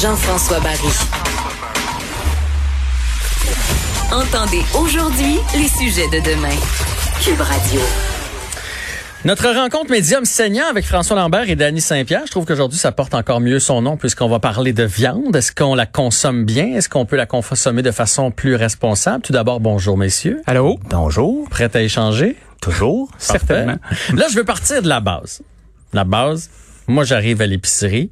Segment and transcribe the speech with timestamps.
[0.00, 0.88] Jean-François Barry.
[4.10, 6.56] Entendez aujourd'hui les sujets de demain.
[7.22, 7.80] Cube Radio.
[9.24, 13.14] Notre rencontre médium saignant avec François Lambert et Danny Saint-Pierre, je trouve qu'aujourd'hui ça porte
[13.14, 15.36] encore mieux son nom puisqu'on va parler de viande.
[15.36, 16.74] Est-ce qu'on la consomme bien?
[16.74, 19.22] Est-ce qu'on peut la consommer de façon plus responsable?
[19.22, 20.40] Tout d'abord, bonjour messieurs.
[20.46, 20.80] Allô?
[20.88, 21.48] Bonjour.
[21.50, 22.36] Prêt à échanger?
[22.62, 23.10] Toujours?
[23.18, 23.76] Certainement.
[24.14, 25.42] Là, je veux partir de la base.
[25.92, 26.48] La base,
[26.88, 28.10] moi j'arrive à l'épicerie.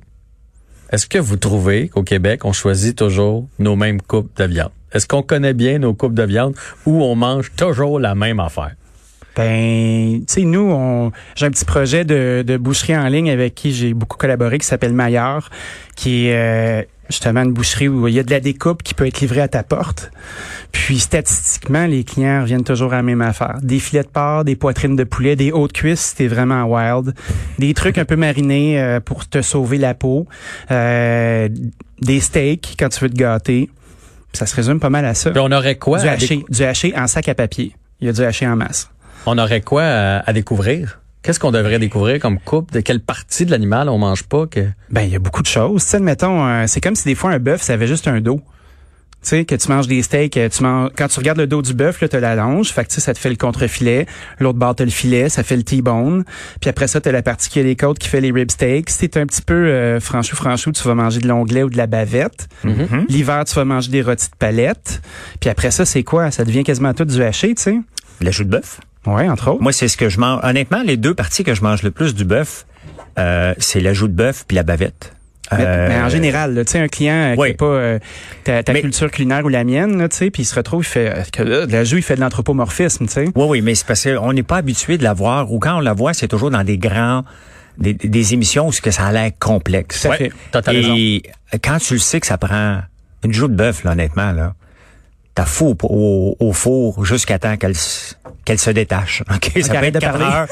[0.91, 4.73] Est-ce que vous trouvez qu'au Québec, on choisit toujours nos mêmes coupes de viande?
[4.93, 8.75] Est-ce qu'on connaît bien nos coupes de viande ou on mange toujours la même affaire?
[9.37, 13.73] Ben, tu sais, nous, j'ai un petit projet de, de boucherie en ligne avec qui
[13.73, 15.51] j'ai beaucoup collaboré, qui s'appelle Maillard,
[15.95, 19.07] qui est euh, justement une boucherie où il y a de la découpe qui peut
[19.07, 20.11] être livrée à ta porte.
[20.73, 23.59] Puis statistiquement, les clients reviennent toujours à la même affaire.
[23.63, 27.15] Des filets de porc, des poitrines de poulet, des hautes cuisses, c'était vraiment wild.
[27.59, 30.27] Des trucs un peu marinés euh, pour te sauver la peau.
[30.71, 31.49] Euh,
[32.01, 33.69] des steaks quand tu veux te gâter.
[34.33, 35.31] Ça se résume pas mal à ça.
[35.31, 35.99] Puis on aurait quoi?
[36.01, 37.75] Du haché, du haché en sac à papier.
[38.01, 38.89] Il y a du haché en masse.
[39.27, 41.01] on aurait quoi à, à découvrir?
[41.23, 42.73] Qu'est-ce qu'on devrait découvrir comme coupe?
[42.73, 44.67] De quelle partie de l'animal on mange pas que?
[44.91, 45.87] Ben, il y a beaucoup de choses.
[45.87, 48.41] Tu mettons, euh, c'est comme si des fois un bœuf, ça avait juste un dos.
[49.23, 51.61] Tu sais, que tu manges des steaks, euh, tu manges, quand tu regardes le dos
[51.61, 52.71] du bœuf, là, t'as la longe.
[52.73, 54.07] Fait que, tu sais, ça te fait le contre-filet.
[54.39, 56.25] L'autre bord, t'as le filet, ça fait le T-bone.
[56.59, 58.89] Puis après ça, t'as la partie qui a les côtes qui fait les rib steaks.
[58.89, 61.77] Si t'es un petit peu euh, franchou, franchou, tu vas manger de l'onglet ou de
[61.77, 62.49] la bavette.
[63.11, 65.03] L'hiver, tu vas manger des rôtis de palette.
[65.39, 66.31] Puis après ça, c'est quoi?
[66.31, 67.77] Ça devient quasiment tout du haché, tu sais.
[68.23, 68.81] L'ajout de bœuf?
[69.07, 69.63] Ouais, entre autres.
[69.63, 70.41] Moi, c'est ce que je mange.
[70.43, 72.67] Honnêtement, les deux parties que je mange le plus du bœuf,
[73.19, 75.15] euh, c'est l'ajout de bœuf puis la bavette.
[75.53, 77.49] Mais, Euh, mais en général, là, tu sais, un client euh, qui oui.
[77.49, 77.99] n'a pas euh,
[78.45, 80.87] ta, ta Mais- culture culinaire ou la mienne, tu sais, puis il se retrouve, il
[80.87, 83.25] fait euh, que là, de la joue, il fait de l'anthropomorphisme, tu sais.
[83.35, 85.81] Oui, oui, mais c'est parce qu'on n'est pas habitué de la voir, ou quand on
[85.81, 87.25] la voit, c'est toujours dans des grands,
[87.79, 90.03] des, des émissions où que ça a l'air complexe.
[90.03, 90.71] Tout à fait.
[90.71, 90.95] Raison.
[90.97, 91.23] Et
[91.65, 92.83] quand tu le sais que ça prend
[93.25, 94.55] une joue de bœuf, là, honnêtement, là,
[95.35, 99.23] t'as fou au, au four jusqu'à temps qu'elle se- qu'elle se détache.
[99.35, 99.53] OK?
[99.63, 100.37] ça peut être de 4 parler.
[100.37, 100.49] heures.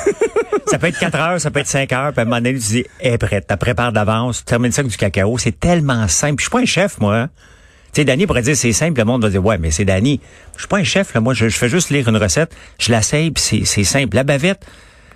[0.66, 2.52] ça peut être 4 heures, ça peut être 5 heures, puis à un moment donné,
[2.54, 5.36] tu dis, elle est prête, tu prépares d'avance, tu termines ça avec du cacao.
[5.38, 6.36] C'est tellement simple.
[6.36, 7.16] Puis Je suis pas un chef, moi.
[7.16, 7.30] hein.
[7.92, 10.20] Tu sais, Danny pourrait dire c'est simple, le monde va dire ouais, mais c'est Danny.
[10.54, 11.20] Je suis pas un chef, là.
[11.20, 14.14] Moi, je, je fais juste lire une recette, je la puis c'est c'est simple.
[14.14, 14.60] La bavette,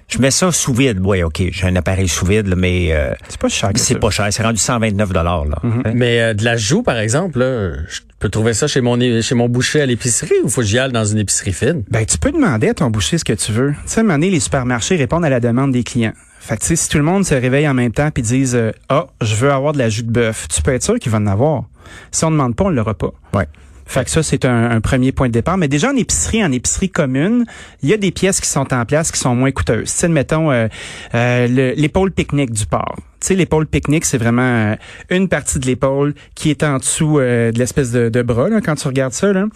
[0.09, 0.99] je mets ça sous vide.
[1.01, 3.71] Ouais, ok, j'ai un appareil sous vide, là, mais euh, C'est pas cher.
[3.75, 4.27] c'est pas cher.
[4.31, 5.57] C'est rendu 129 dollars là.
[5.95, 9.35] Mais euh, de la joue, par exemple, là, je peux trouver ça chez mon chez
[9.35, 11.83] mon boucher à l'épicerie ou faut que j'y aille dans une épicerie fine?
[11.91, 13.73] Ben, tu peux demander à ton boucher ce que tu veux.
[13.73, 16.13] Tu sais, à un moment donné, les supermarchés répondent à la demande des clients.
[16.41, 18.55] Fait que, tu sais, si tout le monde se réveille en même temps puis disent,
[18.55, 21.11] euh, ah, je veux avoir de la jus de bœuf, tu peux être sûr qu'il
[21.13, 21.65] va en avoir.
[22.11, 23.13] Si on ne demande pas, on ne l'aura pas.
[23.35, 23.47] Ouais.
[23.87, 25.59] Fait que ça, c'est un, un premier point de départ.
[25.59, 27.45] Mais déjà, en épicerie, en épicerie commune,
[27.83, 29.93] il y a des pièces qui sont en place qui sont moins coûteuses.
[29.93, 30.69] Tu sais, mettons, euh,
[31.15, 32.97] euh, le- l'épaule pique-nique du porc.
[33.23, 34.75] Tu sais, l'épaule pique-nique, c'est vraiment euh,
[35.09, 38.61] une partie de l'épaule qui est en dessous euh, de l'espèce de, de bras, là,
[38.61, 39.33] quand tu regardes ça.
[39.33, 39.47] Là.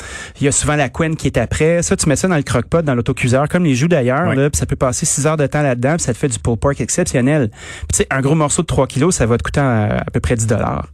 [0.40, 1.82] Il y a souvent la couenne qui est après.
[1.82, 4.32] Ça, tu mets ça dans le croque-pot, dans l'autocuiseur, comme les joues d'ailleurs.
[4.52, 6.80] Ça peut passer six heures de temps là-dedans, puis ça te fait du pulled pork
[6.80, 7.50] exceptionnel.
[7.50, 10.10] Puis tu sais, un gros morceau de 3 kilos, ça va te coûter euh, à
[10.12, 10.86] peu près 10 dollars.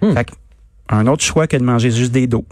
[0.00, 0.32] Fait que,
[0.88, 2.44] un autre choix que de manger juste des dos.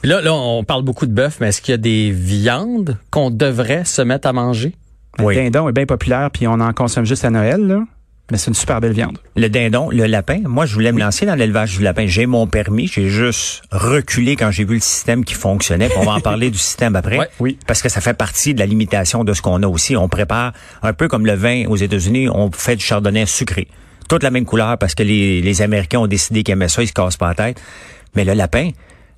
[0.00, 2.98] Puis là, là, on parle beaucoup de bœuf, mais est-ce qu'il y a des viandes
[3.10, 4.74] qu'on devrait se mettre à manger?
[5.20, 5.36] Oui.
[5.36, 7.82] Le dindon est bien populaire, puis on en consomme juste à Noël, là.
[8.32, 9.18] Mais c'est une super belle viande.
[9.36, 10.40] Le dindon, le lapin.
[10.46, 12.06] Moi, je voulais me lancer dans l'élevage du lapin.
[12.06, 12.86] J'ai mon permis.
[12.86, 15.90] J'ai juste reculé quand j'ai vu le système qui fonctionnait.
[15.90, 17.18] Puis On va en parler du système après.
[17.18, 17.28] Ouais.
[17.40, 17.58] Oui.
[17.66, 19.96] Parce que ça fait partie de la limitation de ce qu'on a aussi.
[19.98, 22.30] On prépare un peu comme le vin aux États-Unis.
[22.30, 23.68] On fait du chardonnay sucré.
[24.08, 26.82] Toute la même couleur parce que les, les Américains ont décidé qu'ils aimaient ça.
[26.82, 27.60] Ils se cassent pas la tête.
[28.16, 28.70] Mais le lapin,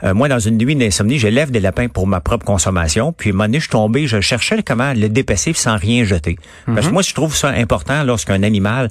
[0.04, 3.12] euh, moi, dans une nuit d'insomnie, je lève des lapins pour ma propre consommation.
[3.12, 6.04] Puis, à un moment donné, je suis tombé, je cherchais comment le dépasser sans rien
[6.04, 6.36] jeter.
[6.66, 8.90] Parce que moi, je trouve ça important lorsqu'un animal,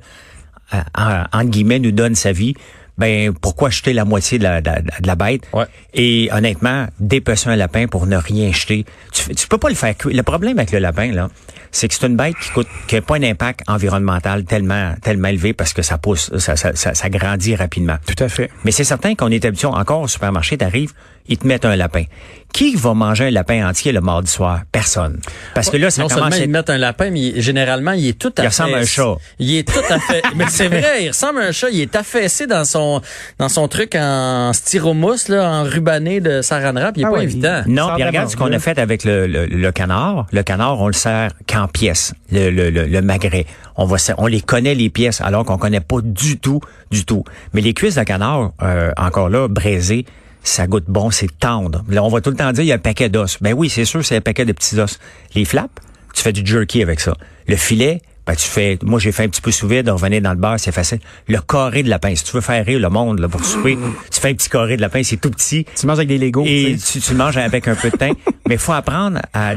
[0.73, 2.55] euh, en, entre guillemets, nous donne sa vie.
[2.97, 5.41] Ben, pourquoi jeter la moitié de la, de la- de la bête?
[5.51, 5.65] Ouais.
[5.95, 9.97] Et honnêtement, dépecer un lapin pour ne rien jeter, tu, tu peux pas le faire
[9.97, 10.15] cuire.
[10.15, 11.29] Le problème avec le lapin, là,
[11.71, 15.29] c'est que c'est une bête qui coûte, qui n'a pas un impact environnemental tellement, tellement
[15.29, 17.97] élevé parce que ça pousse, ça, ça, ça, ça grandit rapidement.
[18.05, 18.51] Tout à fait.
[18.63, 20.91] Mais c'est certain qu'on est habitué encore au supermarché, t'arrives,
[21.27, 22.03] ils te mettent un lapin.
[22.53, 24.61] Qui va manger un lapin entier le mardi soir?
[24.71, 25.19] Personne.
[25.55, 27.93] Parce que là, ça non commence seulement à ils mettent un lapin, mais il- généralement,
[27.93, 29.15] il est tout à Il ressemble à un chat.
[29.39, 30.21] Il est tout à fait.
[30.35, 31.69] mais c'est vrai, il ressemble à un chat.
[31.71, 33.01] Il est affaissé dans son
[33.39, 36.95] dans son truc en styromousse, là, en rubané de saran wrap.
[36.95, 37.63] Il est Ah pas évident.
[37.65, 40.27] il- Non, la regarde ce qu'on a fait avec le, le, le canard.
[40.31, 43.47] Le canard, on le sert qu'en pièces, le, le, le, le magret.
[43.77, 46.59] On va, on les connaît les pièces, alors qu'on connaît pas du tout,
[46.91, 47.23] du tout.
[47.53, 50.05] Mais les cuisses de canard, euh, encore là, braisées,
[50.43, 51.83] ça goûte bon, c'est tendre.
[51.89, 53.37] Là, on va tout le temps dire il y a un paquet d'os.
[53.41, 54.99] Ben oui, c'est sûr, c'est un paquet de petits os.
[55.35, 55.73] Les flaps,
[56.13, 57.15] tu fais du jerky avec ça.
[57.47, 60.31] Le filet, Ben, tu fais, moi, j'ai fait un petit peu sous vide, revenir dans
[60.31, 60.99] le bar, c'est facile.
[61.27, 63.77] Le carré de lapin, si tu veux faire rire le monde, là, pour souper,
[64.11, 65.65] tu fais un petit carré de lapin, c'est tout petit.
[65.77, 66.45] Tu manges avec des Legos.
[66.45, 68.15] Et tu tu, manges avec un peu de thym.
[68.47, 69.55] Mais faut apprendre à...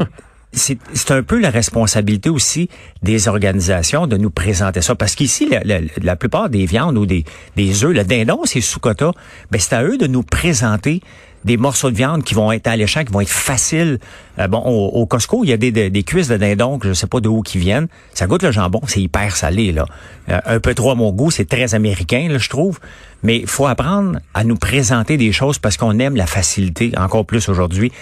[0.56, 2.69] C'est un peu la responsabilité aussi
[3.03, 4.94] des organisations de nous présenter ça.
[4.94, 7.25] Parce qu'ici, la, la- la plupart des viandes ou des,
[7.56, 9.12] des œufs, le dindon, c'est sous quota,
[9.50, 11.03] ben c'est à eux de nous présenter
[11.44, 13.99] des morceaux de viande qui vont être alléchants, qui vont être faciles.
[14.38, 16.88] Euh, bon, au, au Costco, il y a des, des, des cuisses de dindon que
[16.88, 17.87] je sais pas de où qui viennent.
[18.14, 19.85] Ça goûte le jambon, c'est hyper salé là.
[20.31, 22.81] Euh, un peu trop à mon goût, c'est très américain là, je trouve.
[23.23, 27.26] Mais il faut apprendre à nous présenter des choses parce qu'on aime la facilité encore
[27.26, 27.93] plus aujourd'hui.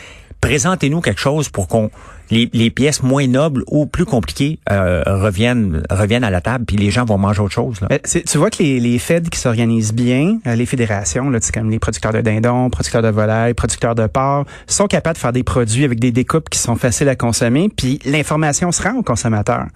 [0.40, 1.90] Présentez-nous quelque chose pour qu'on
[2.34, 6.76] les, les pièces moins nobles ou plus compliquées euh, reviennent reviennent à la table puis
[6.76, 7.80] les gens vont manger autre chose.
[7.80, 7.88] Là.
[8.04, 11.70] C'est- tu vois que les, les feds qui s'organisent bien, euh, les fédérations, là, comme
[11.70, 15.42] les producteurs de dindons, producteurs de volailles, producteurs de porc, sont capables de faire des
[15.44, 19.66] produits avec des découpes qui sont faciles à consommer, puis l'information se rend aux consommateurs.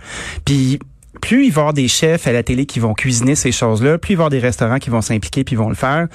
[0.44, 0.78] Puis
[1.20, 3.98] plus il va y avoir des chefs à la télé qui vont cuisiner ces choses-là,
[3.98, 6.06] plus il va y avoir des restaurants qui vont s'impliquer puis vont le faire,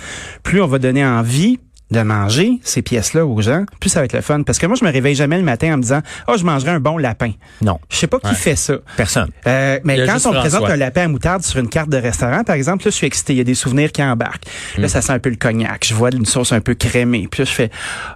[0.44, 1.60] plus on va donner envie
[1.94, 4.44] de manger ces pièces-là aux gens, plus ça va être le fun.
[4.44, 6.72] Parce que moi, je me réveille jamais le matin en me disant, oh, je mangerai
[6.72, 7.32] un bon lapin.
[7.62, 8.34] Non, Je sais pas qui Ouais.
[8.34, 8.74] fait ça.
[8.98, 9.30] personne.
[9.48, 12.44] Euh, mais quand on me présente un lapin à moutarde sur une carte de restaurant,
[12.44, 13.34] par exemple, là, je suis excité.
[13.34, 14.46] Il y a des souvenirs qui embarquent.
[14.78, 14.82] Mm.
[14.82, 15.86] Là, ça sent un peu le cognac.
[15.88, 17.28] Je vois une sauce un peu crémée.
[17.32, 17.70] Puis là, je fais,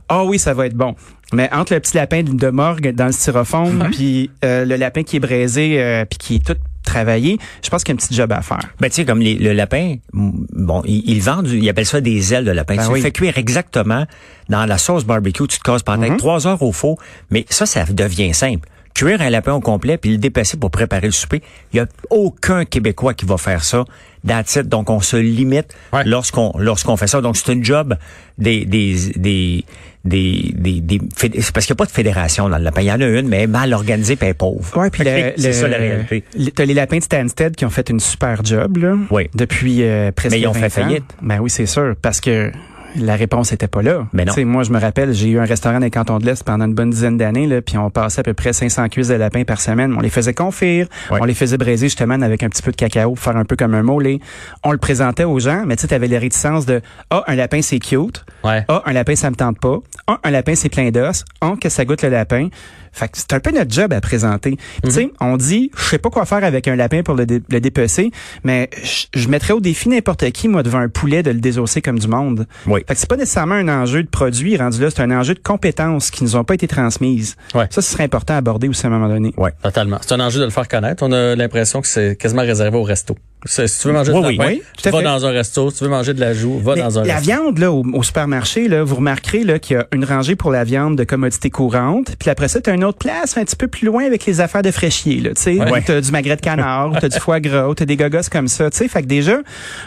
[0.09, 0.95] ah oui, ça va être bon.
[1.33, 5.17] Mais entre le petit lapin de morgue dans le styrofoam, puis euh, le lapin qui
[5.17, 6.55] est braisé, euh, puis qui est tout
[6.87, 8.59] travaillé, je pense qu'il y a un petit job à faire.
[8.79, 12.01] Ben, tu sais, comme les- le lapin, bon, ils, ils vendent, du- ils appellent ça
[12.01, 12.75] des ailes de lapin.
[12.75, 12.99] Ben tu oui.
[12.99, 14.05] le fais cuire exactement
[14.49, 16.17] dans la sauce barbecue, tu te casses pendant Mhm.
[16.17, 16.97] trois heures au four,
[17.29, 18.67] mais ça, ça devient simple.
[18.93, 21.85] Cuire un lapin au complet puis le dépasser pour préparer le souper, il y a
[22.09, 23.85] aucun Québécois qui va faire ça.
[24.27, 24.67] That's it.
[24.67, 26.03] Donc, on se limite Ouais.
[26.03, 27.21] lorsqu'on lorsqu'on fait ça.
[27.21, 27.95] Donc, c'est une job
[28.39, 29.65] des des des
[30.07, 32.81] des, des, des c'est parce qu'il n'y a pas de fédération dans le lapin.
[32.81, 34.77] Il y en a une, mais mal organisée puis elle est pauvre.
[34.77, 36.23] Ouais, puis c'est le- ça la réalité.
[36.37, 39.29] le- T'as les lapins de Stansted qui ont fait une super job là, Oui.
[39.35, 40.85] depuis euh, presque Mais ils ont 20 fait ans.
[40.85, 41.03] faillite.
[41.21, 42.51] Ben oui, c'est sûr, parce que
[42.97, 44.07] la réponse était pas là.
[44.13, 44.33] Mais non.
[44.33, 46.43] Tu sais, moi, je me rappelle, j'ai eu un restaurant dans les cantons de l'Est
[46.43, 49.13] pendant une bonne dizaine d'années, là, puis on passait à peu près 500 cuisses de
[49.15, 49.93] lapins par semaine.
[49.97, 51.19] On les faisait confire, Ouais.
[51.21, 53.55] on les faisait braiser justement avec un petit peu de cacao pour faire un peu
[53.55, 54.19] comme un mollet.
[54.63, 57.61] On le présentait aux gens, mais tu sais, t'avais les réticences de «Ah, un lapin,
[57.61, 58.25] c'est cute.
[58.43, 58.65] Ouais.
[58.67, 59.77] Ah, un lapin, ça me tente pas.
[60.07, 61.23] Ah, un lapin, c'est plein d'os.
[61.41, 62.49] Ah, que ça goûte le lapin.»
[62.97, 64.57] Fait que c'est un peu notre job à présenter.
[64.83, 67.41] Tu sais, on dit, je sais pas quoi faire avec un lapin pour le, dé-
[67.47, 68.11] le dépecer,
[68.43, 68.69] mais
[69.13, 72.07] je, mettrais au défi n'importe qui, moi, devant un poulet, de le désosser comme du
[72.07, 72.47] monde.
[72.65, 72.81] Oui.
[72.87, 75.39] Fait que c'est pas nécessairement un enjeu de produit rendu là, c'est un enjeu de
[75.39, 77.35] compétences qui nous ont pas été transmises.
[77.53, 77.67] Ouais.
[77.69, 79.33] Ça, ce serait important à aborder aussi à un moment donné.
[79.37, 79.51] Ouais.
[79.61, 79.97] Totalement.
[80.01, 81.03] C'est un enjeu de le faire connaître.
[81.03, 83.15] On a l'impression que c'est quasiment réservé au resto.
[83.45, 85.03] Si tu veux manger Oui, de oui, lapin, oui, tu vas fait.
[85.03, 85.69] dans un resto.
[85.69, 87.31] Si tu veux manger de la joue, va Mais dans un la resto.
[87.31, 90.51] viande là au, au supermarché là, vous remarquerez là qu'il y a une rangée pour
[90.51, 93.55] la viande de commodité courante, puis après ça tu as une autre place un petit
[93.55, 95.71] peu plus loin avec les affaires de fraîchier là, tu sais, Ouais.
[95.71, 98.27] où t'as du magret de canard, tu as du foie gras, tu as des gogos
[98.31, 99.37] comme ça, tu sais, fait que déjà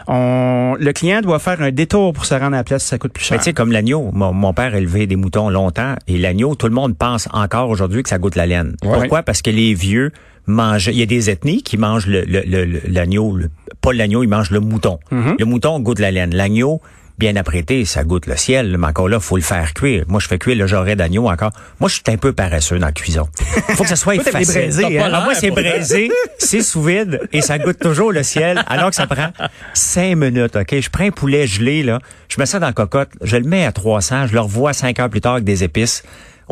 [0.06, 3.12] on le client doit faire un détour pour se rendre à la place, ça coûte
[3.12, 3.38] plus Mais cher.
[3.38, 6.72] tu sais, comme l'agneau, mon, mon père élevait des moutons longtemps et l'agneau, tout le
[6.74, 8.76] monde pense encore aujourd'hui que ça goûte la laine.
[8.84, 8.90] Ouais.
[9.00, 9.22] Pourquoi?
[9.22, 10.12] Parce que les vieux
[10.50, 13.48] mangent, il y a des ethnies qui mangent le- le- le- le- l'agneau, le,
[13.80, 14.98] pas l'agneau, ils mangent le mouton.
[15.10, 15.36] Mhm.
[15.38, 16.34] Le mouton goûte la laine.
[16.34, 16.80] L'agneau,
[17.18, 20.04] bien apprêté, ça goûte le ciel, mais encore là, faut le faire cuire.
[20.08, 21.50] Moi, je fais cuire le jarret d'agneau encore.
[21.78, 23.28] Moi, je suis un peu paresseux dans la cuisson.
[23.76, 25.24] Faut que ça soit braisés, T'as pas hein?
[25.24, 29.06] moi, c'est braisé, c'est sous vide et ça goûte toujours le ciel, alors que ça
[29.06, 29.28] prend
[29.74, 30.80] cinq minutes, OK?
[30.80, 33.66] Je prends un poulet gelé, là, je mets ça dans la cocotte, je le mets
[33.66, 36.02] à 300, je le revois cinq heures plus tard avec des épices.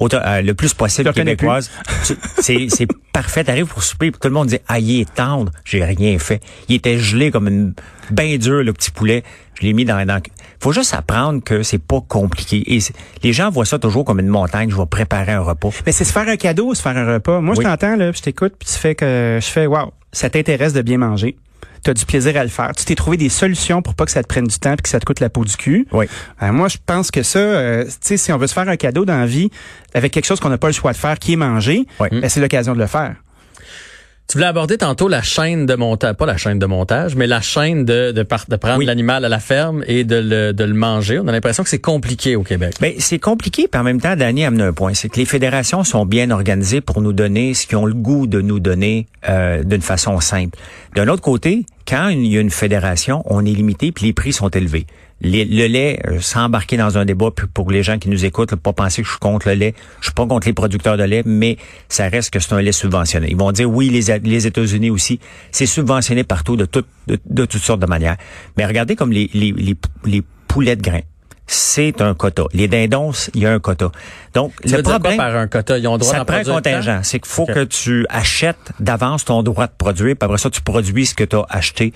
[0.01, 1.71] euh, le plus possible québécoise.
[2.41, 2.69] C'est
[3.23, 3.43] parfait.
[3.43, 5.51] T'arrives pour souper, puis tout le monde dit Ah, il est tendre.
[5.65, 6.41] J'ai rien fait.
[6.69, 7.75] Il était gelé comme une
[8.11, 9.25] bien dur, le petit poulet.
[9.61, 10.23] Je l'ai mis dans, dans.
[10.61, 12.63] Faut juste apprendre que c'est pas compliqué.
[12.77, 12.79] Et
[13.25, 14.71] les gens voient ça toujours comme une montagne.
[14.71, 15.71] Je vais préparer un repas.
[15.85, 17.41] Mais c'est se faire un cadeau, se faire un repas.
[17.41, 17.65] Moi, Oui.
[17.65, 20.73] je t'entends, là, puis je t'écoute, puis tu fais que je fais wow, ça t'intéresse
[20.73, 21.37] de bien manger.
[21.85, 22.73] Tu as du plaisir à le faire.
[22.77, 24.89] Tu t'es trouvé des solutions pour pas que ça te prenne du temps puis que
[24.89, 25.87] ça te coûte la peau du cul.
[25.93, 26.07] Oui.
[26.43, 28.77] Euh, moi, je pense que ça, euh, tu sais, si on veut se faire un
[28.77, 29.51] cadeau dans la vie
[29.95, 32.09] avec quelque chose qu'on n'a pas le choix de faire, qui est manger, Oui.
[32.11, 33.15] ben, c'est l'occasion de le faire.
[34.31, 37.41] Tu voulais aborder tantôt la chaîne de montage, pas la chaîne de montage, mais la
[37.41, 38.85] chaîne de, de, de prendre Oui.
[38.85, 41.19] l'animal à la ferme et de le, de le manger.
[41.19, 42.75] On a l'impression que c'est compliqué au Québec.
[42.79, 44.93] Ben, c'est compliqué, puis en même temps, Danny a amené un point.
[44.93, 48.27] C'est que les fédérations sont bien organisées pour nous donner ce qu'ils ont le goût
[48.27, 50.59] de nous donner euh, d'une façon simple.
[50.95, 54.35] D'un autre côté, quand il y a une fédération, on est limité, puis les prix
[54.35, 54.85] sont élevés.
[55.21, 58.25] Les- le lait, euh, sans embarquer dans un débat puis pour les gens qui nous
[58.25, 59.75] écoutent, là, pas penser que je suis contre le lait.
[60.01, 61.57] Je suis pas contre les producteurs de lait, mais
[61.89, 63.27] ça reste que c'est un lait subventionné.
[63.31, 65.19] Ils vont dire oui, les, les États-Unis aussi,
[65.51, 68.17] c'est subventionné partout de, toutes de, de toutes sortes de manières.
[68.57, 71.03] Mais regardez comme les, les, les, les poulets de grains.
[71.51, 72.45] c'est un quota.
[72.53, 73.91] Les dindons, il y a un quota.
[74.35, 77.01] Donc, le problème par un quota, ils ont droit ça prend un contingent.
[77.03, 80.61] C'est qu'il faut que tu achètes d'avance ton droit de produire, puis après ça, tu
[80.61, 81.93] produis ce que tu as acheté.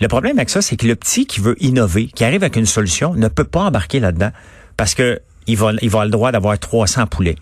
[0.00, 2.66] Le problème avec ça, c'est que le petit qui veut innover, qui arrive avec une
[2.66, 4.30] solution, ne peut pas embarquer là-dedans
[4.76, 7.36] parce que il va, il va avoir le droit d'avoir 300 poulets.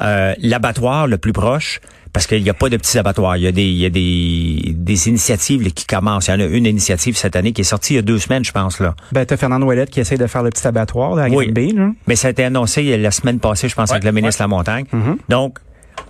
[0.00, 1.80] Euh, L'abattoir le plus proche,
[2.12, 3.36] parce qu'il n'y a pas de petits abattoirs.
[3.36, 6.28] Il y a des, il y a des, des initiatives là, qui commencent.
[6.28, 8.18] Il y en a une initiative cette année qui est sortie il y a deux
[8.18, 8.80] semaines, je pense.
[8.80, 8.94] là.
[9.12, 11.46] Ben, t'as Fernand Ouellette qui essaie de faire le petit abattoir là, à Oui.
[11.46, 11.90] Granby, là.
[12.06, 14.48] Mais ça a été annoncé la semaine passée, je pense, avec le ministre de la
[14.48, 14.84] Montagne.
[15.28, 15.58] Donc,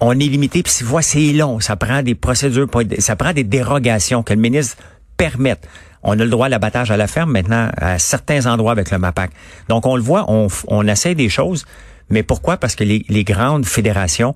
[0.01, 1.59] on est limité, puis si vois, c'est long.
[1.61, 4.77] Ça prend des procédures, ça prend des dérogations que le ministre
[6.03, 8.99] On a le droit à l'abattage à la ferme maintenant à certains endroits avec le
[8.99, 9.31] MAPAC.
[9.69, 11.65] Donc, on le voit, on, on essaie des choses.
[12.11, 12.57] Mais pourquoi?
[12.57, 14.35] Parce que les, grandes fédérations,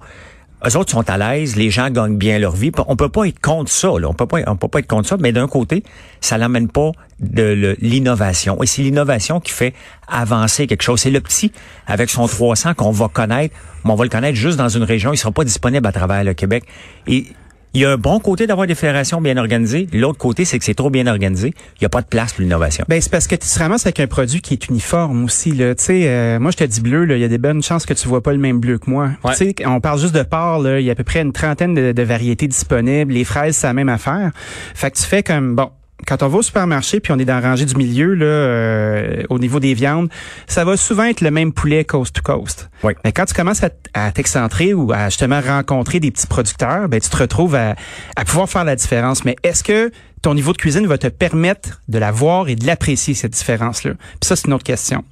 [0.66, 2.72] eux autres sont à l'aise, les gens gagnent bien leur vie.
[2.88, 3.92] On peut pas être contre ça.
[3.92, 5.84] On peut pas, être contre ça, mais d'un côté,
[6.20, 8.62] ça n'amène pas de l'innovation.
[8.62, 9.74] Et c'est l'innovation qui fait
[10.08, 11.00] avancer quelque chose.
[11.00, 11.52] C'est le petit,
[11.86, 15.12] avec son 300 qu'on va connaître, mais on va le connaître juste dans une région.
[15.12, 16.64] Il sera pas disponible à travers le Québec.
[17.06, 17.26] Et
[17.74, 19.86] il y a un bon côté d'avoir des fédérations bien organisées.
[19.92, 21.54] L'autre côté, c'est que c'est trop bien organisé.
[21.76, 22.84] Il n'y a pas de place pour l'innovation.
[22.88, 25.52] Ben, c'est parce que tu te ramasses avec un produit qui est uniforme aussi.
[25.52, 25.74] Là.
[25.74, 27.86] Tu sais, euh, moi, je te dis bleu, là, il y a des bonnes chances
[27.86, 29.10] que tu vois pas le même bleu que moi.
[29.24, 29.32] Ouais.
[29.32, 31.32] Tu sais, on parle juste de porc, là, il y a à peu près une
[31.32, 33.12] trentaine de, de variétés disponibles.
[33.12, 34.32] Les fraises, c'est la même affaire.
[34.74, 35.70] Fait que tu fais comme, bon,
[36.06, 39.22] quand on va au supermarché puis on est dans la rangée du milieu, là, euh,
[39.28, 40.08] au niveau des viandes,
[40.46, 42.70] ça va souvent être le même poulet coast to coast.
[42.82, 42.94] Oui.
[43.04, 43.62] Mais quand tu commences
[43.94, 47.74] à, t'excentrer ou à justement rencontrer des petits producteurs, ben, tu te retrouves à,
[48.16, 49.24] à pouvoir faire la différence.
[49.24, 49.90] Mais est-ce que
[50.22, 53.92] ton niveau de cuisine va te permettre de la voir et de l'apprécier, cette différence-là?
[53.94, 55.04] Puis ça, c'est une autre question.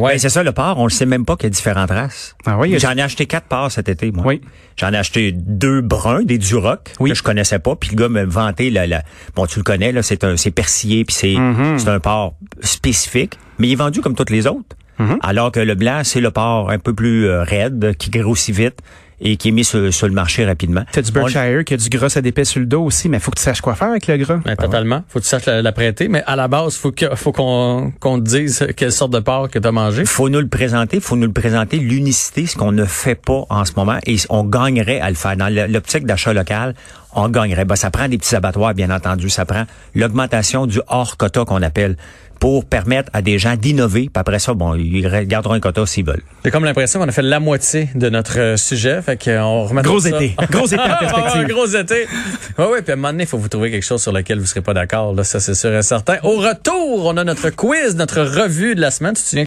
[0.00, 0.78] Ouais, c'est ça le porc.
[0.78, 2.34] On ne sait même pas qu'il y a différentes races.
[2.46, 4.24] Ah oui, J'en ai acheté quatre porcs cet été, moi.
[4.26, 4.40] Oui.
[4.76, 7.10] J'en ai acheté deux bruns, des Duroc, Oui.
[7.10, 7.76] que je connaissais pas.
[7.76, 9.02] Puis le gars me vantait la, la
[9.36, 11.36] bon, tu le connais là, c'est un, c'est persillé, puis c'est,
[11.76, 14.76] c'est un porc spécifique, mais il est vendu comme toutes les autres.
[14.98, 15.18] Mm-hmm.
[15.22, 18.80] Alors que le blanc, c'est le porc un peu plus euh, raide, qui grossit vite
[19.20, 20.82] et qui est mis sur, sur le marché rapidement.
[20.92, 23.18] T'as du On- Berkshire qui a du gras à d'épais sur le dos aussi, mais
[23.20, 24.36] faut que tu saches quoi faire avec le gras.
[24.44, 25.02] Ben, totalement.
[25.08, 26.08] Faut que tu saches la, la prêter.
[26.08, 29.50] Mais à la base, faut que, faut qu'on, qu'on te dise quelle sorte de porc
[29.50, 30.04] que t'as mangé.
[30.04, 33.64] faut nous le présenter, faut nous le présenter l'unicité, ce qu'on ne fait pas en
[33.64, 35.36] ce moment, et on gagnerait à le faire.
[35.36, 36.74] Dans l'optique d'achat local,
[37.14, 37.64] on gagnerait.
[37.64, 39.28] Ben, ça prend des petits abattoirs, bien entendu.
[39.30, 39.64] Ça prend
[39.94, 41.96] l'augmentation du hors quota qu'on appelle
[42.38, 44.04] pour permettre à des gens d'innover.
[44.04, 46.22] Puis après ça, bon, ils garderont un quota s'ils veulent.
[46.42, 49.02] J'ai comme l'impression qu'on a fait la moitié de notre euh, sujet.
[49.02, 50.08] Fait qu'on remet Gros ça.
[50.08, 50.34] été.
[50.50, 51.48] Gros été en Ah, perspective.
[51.48, 52.06] gros été.
[52.56, 52.80] Ouais, ouais.
[52.80, 54.62] Puis à un moment donné, il faut vous trouver quelque chose sur lequel vous serez
[54.62, 55.14] pas d'accord.
[55.14, 56.16] Là, ça, c'est sûr et certain.
[56.22, 59.12] Au retour, on a notre quiz, notre revue de la semaine.
[59.12, 59.38] Tu te souviens